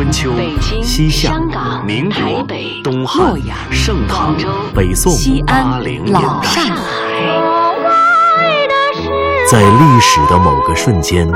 [0.00, 0.32] 春秋、
[0.82, 1.38] 西夏、
[1.84, 2.46] 民国、
[2.82, 3.34] 东汉、
[3.70, 4.34] 盛唐、
[4.74, 5.12] 北宋、
[5.44, 6.62] 八零年代，
[9.46, 11.30] 在历史的某个瞬间，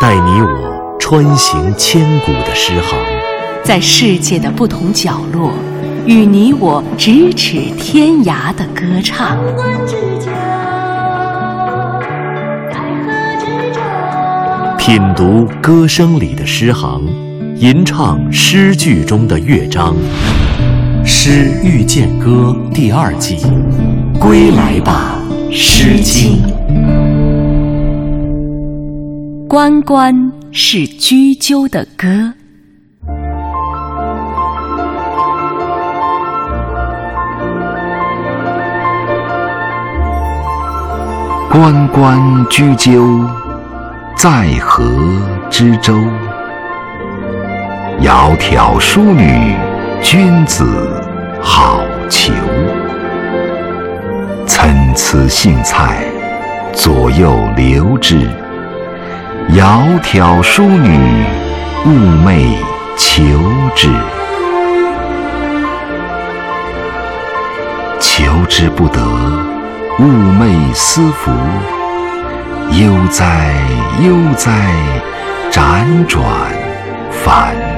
[0.00, 2.98] 带你我穿行千古的诗行；
[3.62, 5.52] 在世界的不同角落，
[6.06, 9.36] 与你我咫尺天涯的歌唱。
[14.78, 17.02] 品读歌声里的诗行，
[17.58, 19.96] 吟唱诗句中的乐章，
[21.06, 23.38] 《诗遇见歌》第二季，
[24.20, 25.18] 归来吧，
[25.54, 26.42] 《诗经》。
[29.48, 32.34] 关关是雎鸠的歌，
[41.50, 42.20] 关关
[42.50, 43.24] 雎鸠。
[44.18, 44.82] 在河
[45.50, 45.94] 之洲，
[48.02, 49.56] 窈窕淑女，
[50.02, 51.02] 君子
[51.40, 52.30] 好逑。
[54.46, 56.04] 参差荇菜，
[56.74, 58.28] 左右流之。
[59.48, 61.24] 窈窕淑女，
[61.86, 62.56] 寤寐
[62.98, 63.22] 求
[63.74, 63.88] 之。
[67.98, 69.00] 求之不得，
[69.98, 70.04] 寤
[70.38, 71.32] 寐思服。
[72.72, 73.54] 悠哉
[74.02, 74.52] 悠哉，
[75.50, 76.22] 辗转
[77.10, 77.54] 反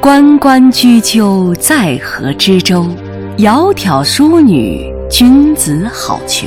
[0.00, 2.86] 关关雎鸠，在河之洲。
[3.38, 6.46] 窈窕淑女，君子好逑。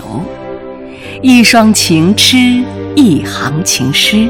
[1.22, 2.64] 一双情痴，
[2.96, 4.30] 一行情诗，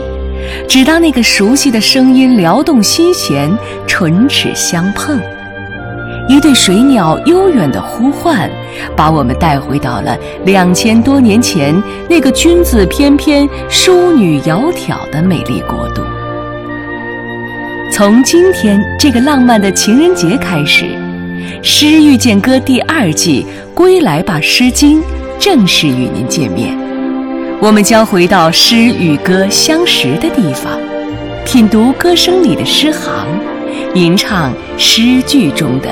[0.67, 3.55] 只当那个熟悉的声音撩动心弦，
[3.85, 5.19] 唇齿相碰。
[6.27, 8.49] 一对水鸟悠远的呼唤，
[8.95, 11.79] 把我们带回到了两千多年前
[12.09, 16.01] 那个君子翩翩、淑女窈窕的美丽国度。
[18.03, 20.85] 从今天这个浪漫的情人节开始，
[21.61, 23.45] 《诗遇见歌》第二季
[23.75, 24.99] 《归来吧诗经》
[25.37, 26.75] 正式与您见面。
[27.61, 30.79] 我们将回到诗与歌相识的地方，
[31.45, 33.27] 品读歌声里的诗行，
[33.93, 35.89] 吟唱诗句中的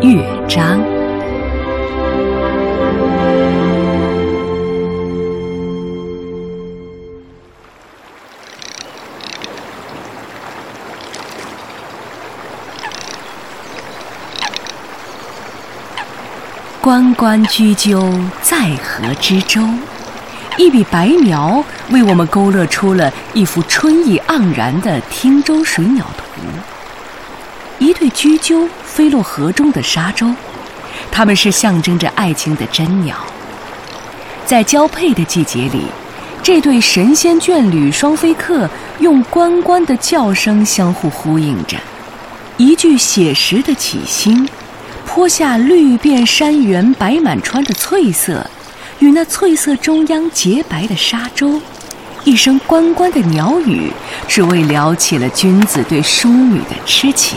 [0.00, 0.80] 乐章。
[16.90, 19.64] 关关雎鸠，在河之洲。
[20.58, 26.24] 一笔白描，为我们勾勒出了一幅春意盎然的汀洲水鸟图。
[27.78, 30.34] 一对雎鸠飞落河中的沙洲，
[31.12, 33.14] 它们是象征着爱情的真鸟。
[34.44, 35.84] 在交配的季节里，
[36.42, 38.68] 这对神仙眷侣双飞客
[38.98, 41.76] 用关关的叫声相互呼应着，
[42.56, 44.48] 一句写实的起兴。
[45.12, 48.48] 坡下绿遍山原白满川的翠色，
[49.00, 51.60] 与那翠色中央洁白的沙洲，
[52.22, 53.90] 一声关关的鸟语，
[54.28, 57.36] 只为撩起了君子对淑女的痴情。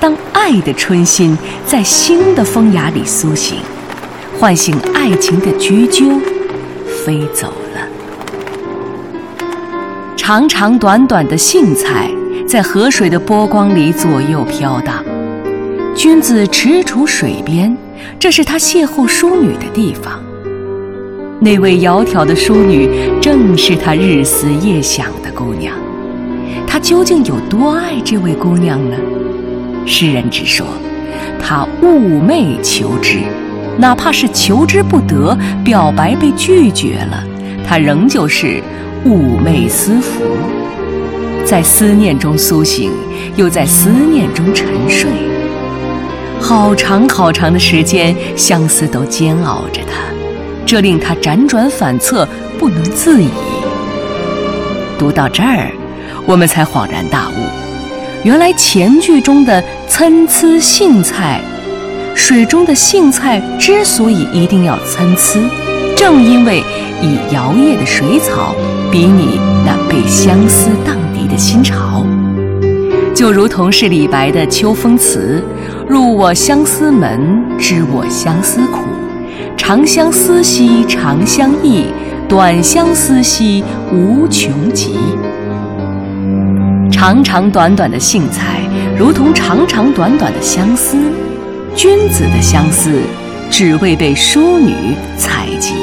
[0.00, 1.36] 当爱的春心
[1.66, 3.58] 在新的风雅里苏醒，
[4.40, 6.18] 唤醒爱情的雎鸠，
[7.04, 9.46] 飞走了。
[10.16, 12.10] 长长短短的荇菜，
[12.48, 15.04] 在河水的波光里左右飘荡。
[15.96, 17.74] 君子踟蹰水边，
[18.18, 20.22] 这是他邂逅淑女的地方。
[21.40, 25.74] 那位窈窕的淑女，正是他日思夜想的姑娘。
[26.66, 28.96] 他究竟有多爱这位姑娘呢？
[29.86, 30.66] 诗人只说，
[31.40, 33.20] 他寤寐求之，
[33.78, 35.34] 哪怕是求之不得，
[35.64, 37.24] 表白被拒绝了，
[37.66, 38.60] 他仍旧是
[39.06, 40.24] 寤寐思服，
[41.42, 42.92] 在思念中苏醒，
[43.34, 45.08] 又在思念中沉睡。
[46.48, 49.98] 好长好长的时间，相思都煎熬着他，
[50.64, 52.24] 这令他辗转反侧，
[52.56, 53.26] 不能自已。
[54.96, 55.72] 读到这儿，
[56.24, 57.32] 我们才恍然大悟，
[58.22, 61.40] 原来前句中的参差荇菜，
[62.14, 65.40] 水中的荇菜之所以一定要参差，
[65.96, 66.62] 正因为
[67.02, 68.54] 以摇曳的水草
[68.88, 72.06] 比拟那被相思荡涤的心潮。
[73.12, 75.42] 就如同是李白的《秋风词》
[75.88, 77.20] ：“入我相思门，
[77.58, 78.80] 知我相思苦。
[79.56, 81.84] 长相思兮长相忆，
[82.28, 83.62] 短相思兮
[83.92, 84.96] 无穷极。”
[86.90, 88.60] 长长短短的幸菜，
[88.98, 90.96] 如同长长短短的相思。
[91.76, 92.90] 君子的相思，
[93.48, 94.74] 只为被淑女
[95.16, 95.74] 采集。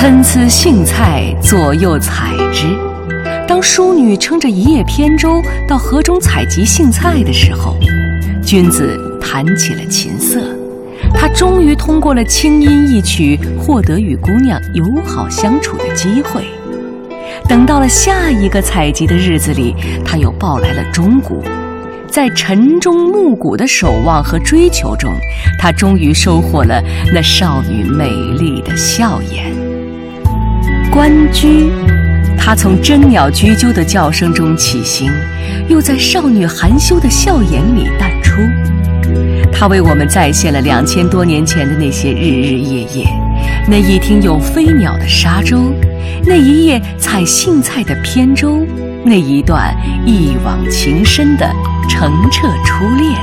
[0.00, 2.66] 参差荇菜，左右采之。
[3.48, 7.76] 当淑女撑着一叶扁舟到河中采集荇菜的时候，
[8.40, 10.40] 君子弹起了琴瑟。
[11.12, 16.44] 他终于通过了清音一曲，获得与姑娘友好相处的机会。
[17.48, 19.74] 等到了下一个采集的日子里，
[20.04, 21.42] 他又抱来了钟鼓。
[22.06, 25.12] 在晨钟暮鼓的守望和追求中，
[25.58, 26.80] 他终于收获了
[27.12, 28.08] 那少女美
[28.38, 29.57] 丽的笑颜。
[30.98, 31.70] 关雎，
[32.36, 35.08] 它从真鸟啾啾的叫声中起兴，
[35.68, 38.42] 又在少女含羞的笑颜里淡出。
[39.52, 43.08] 它为我们再现了两千多年前的那些日日夜夜，
[43.68, 45.72] 那一听有飞鸟的沙洲，
[46.26, 48.66] 那一夜采荇菜的扁舟，
[49.04, 49.72] 那一段
[50.04, 51.48] 一往情深的
[51.88, 53.16] 澄澈初恋，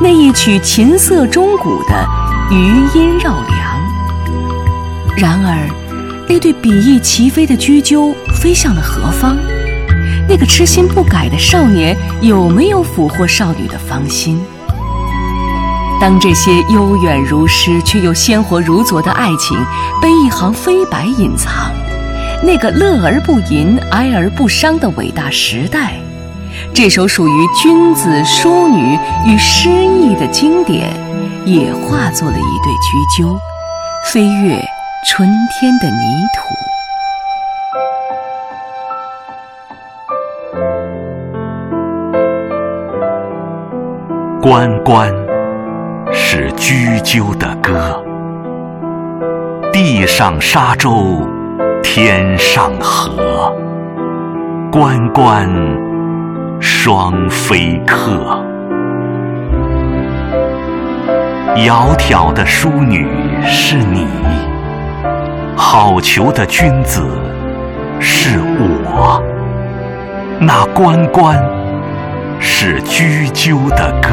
[0.00, 2.06] 那一曲琴瑟钟鼓的
[2.52, 2.56] 余
[2.96, 3.58] 音绕梁。
[5.16, 5.81] 然而。
[6.28, 9.36] 那对比翼齐飞的雎鸠飞向了何方？
[10.28, 14.40] 那个痴心不改的少年有没有俘获少女的芳心？
[16.00, 19.56] 当这些悠远如诗却又鲜活如昨的爱情
[20.00, 21.70] 被一行飞白隐藏，
[22.42, 25.94] 那个乐而不淫、哀而不伤的伟大时代，
[26.72, 30.88] 这首属于君子、淑女与诗意的经典，
[31.44, 33.38] 也化作了一对雎鸠，
[34.12, 34.60] 飞越。
[35.04, 35.96] 春天的泥
[36.32, 36.46] 土，
[44.40, 45.12] 关关
[46.12, 48.00] 是雎鸠的歌。
[49.72, 51.28] 地上沙洲，
[51.82, 53.52] 天上河。
[54.70, 55.50] 关关
[56.60, 58.40] 双飞客，
[61.56, 63.04] 窈窕的淑女
[63.42, 64.06] 是你。
[65.56, 67.02] 好逑的君子
[68.00, 69.22] 是我，
[70.40, 71.38] 那关关
[72.40, 74.10] 是雎鸠的歌。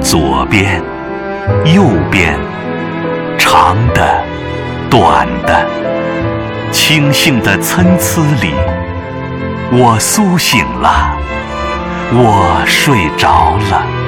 [0.00, 0.80] 左边，
[1.64, 2.34] 右边，
[3.38, 4.02] 长的，
[4.90, 5.66] 短的，
[6.70, 8.52] 清幸的参差里，
[9.72, 11.16] 我苏醒了，
[12.12, 14.05] 我睡着了。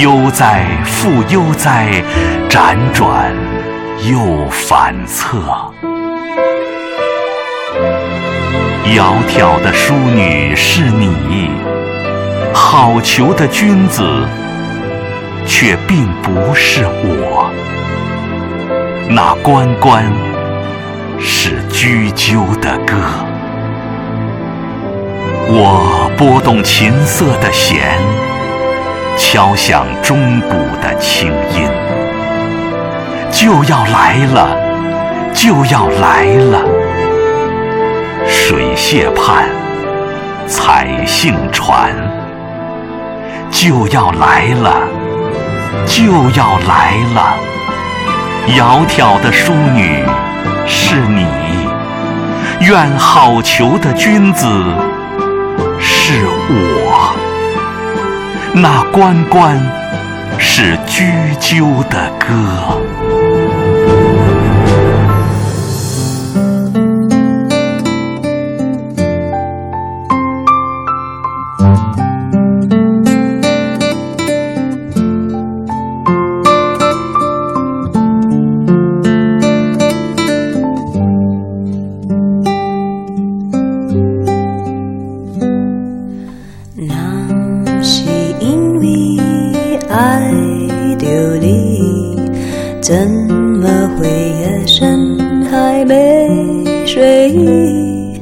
[0.00, 2.02] 悠哉复悠哉，
[2.50, 3.32] 辗转
[4.10, 5.38] 又反侧。
[8.84, 11.48] 窈窕的淑女是你，
[12.52, 14.04] 好逑的君子
[15.46, 17.48] 却并不是我。
[19.08, 20.04] 那关关
[21.20, 22.96] 是雎鸠的歌，
[25.46, 27.96] 我拨动琴瑟的弦。
[29.16, 31.68] 敲响钟鼓的清音，
[33.30, 34.56] 就要来了，
[35.32, 36.60] 就要来了。
[38.26, 39.48] 水榭畔，
[40.46, 41.92] 采杏船，
[43.50, 44.80] 就要来了，
[45.86, 46.04] 就
[46.36, 47.34] 要来了。
[48.48, 50.04] 窈窕的淑女
[50.66, 51.26] 是你，
[52.60, 54.46] 愿好逑的君子
[55.78, 57.23] 是我。
[58.56, 59.60] 那关关
[60.38, 62.84] 是雎鸠的歌。
[89.96, 90.28] 爱
[90.98, 92.16] 着你
[92.82, 96.28] 怎么会夜深还没
[96.84, 98.20] 睡意？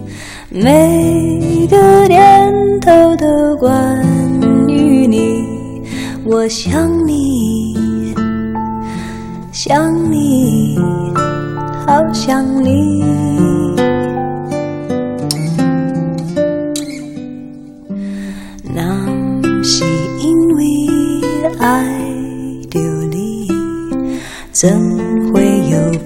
[0.50, 4.04] 每个念头都关
[4.68, 5.82] 于你，
[6.24, 8.14] 我想你，
[9.50, 9.94] 想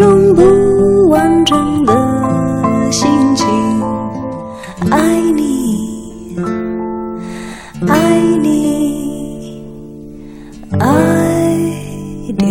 [0.00, 1.92] 种不完整的
[2.90, 3.46] 心情，
[4.90, 6.38] 爱你，
[7.86, 9.62] 爱你，
[10.78, 11.54] 爱
[12.38, 12.46] 流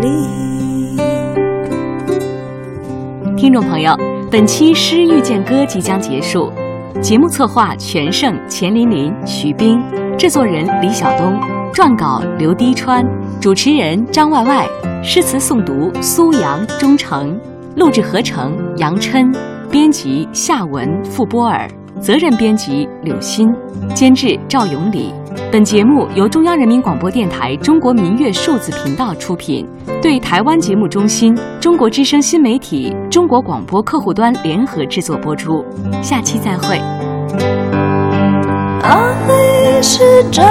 [0.00, 0.08] 离。
[3.36, 3.94] 听众朋友，
[4.30, 6.50] 本期《诗遇见歌》即将结束，
[7.02, 9.78] 节目策划全胜、钱琳琳、徐冰，
[10.16, 11.38] 制作人李晓东，
[11.74, 13.04] 撰稿刘滴川，
[13.38, 14.66] 主持人张外外，
[15.02, 17.38] 诗词诵读苏阳、钟诚，
[17.76, 19.32] 录制合成杨琛，
[19.70, 21.66] 编辑夏文、傅波尔，
[21.98, 23.48] 责任编辑柳鑫，
[23.94, 25.10] 监制赵永礼。
[25.50, 29.66] 本节目由中央人民广播电台中国民乐数字频道出品，
[30.02, 35.64] 对台湾节目中心、中国之声新媒体、中国广播客户端联合制作播出。
[36.02, 36.78] 下期再会。
[38.82, 40.42] 爱是折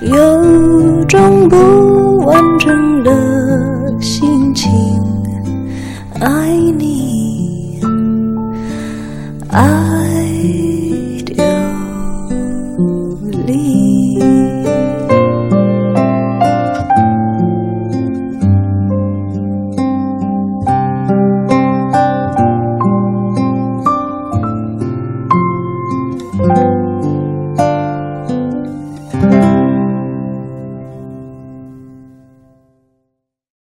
[0.00, 4.70] 有种不完整的心情，
[6.20, 7.80] 爱你，
[9.50, 9.93] 爱。